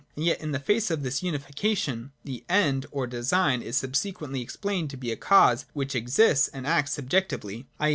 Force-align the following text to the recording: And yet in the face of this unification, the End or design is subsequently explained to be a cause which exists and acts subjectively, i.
And 0.15 0.25
yet 0.25 0.41
in 0.41 0.51
the 0.51 0.57
face 0.57 0.89
of 0.89 1.03
this 1.03 1.21
unification, 1.21 2.11
the 2.23 2.43
End 2.49 2.87
or 2.89 3.05
design 3.05 3.61
is 3.61 3.77
subsequently 3.77 4.41
explained 4.41 4.89
to 4.89 4.97
be 4.97 5.11
a 5.11 5.15
cause 5.15 5.67
which 5.73 5.93
exists 5.93 6.47
and 6.47 6.65
acts 6.65 6.93
subjectively, 6.93 7.67
i. 7.79 7.89